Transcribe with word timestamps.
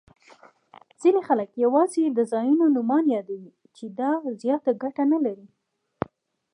ځیني 1.01 1.21
خلګ 1.27 1.49
یوازي 1.65 2.03
د 2.11 2.19
ځایونو 2.31 2.65
نومونه 2.75 3.09
یادوي، 3.15 3.51
چي 3.75 3.85
دا 3.99 4.11
زیاته 4.41 4.71
ګټه 4.83 5.03
نلري. 5.11 5.47